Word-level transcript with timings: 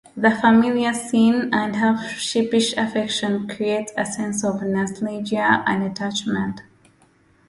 The 0.17 0.31
familiar 0.31 0.93
scene 0.95 1.53
and 1.53 1.75
half-sheepish 1.75 2.73
affection 2.75 3.47
create 3.47 3.91
a 3.95 4.03
sense 4.03 4.43
of 4.43 4.63
nostalgia 4.63 5.63
and 5.67 5.83
attachment. 5.83 6.61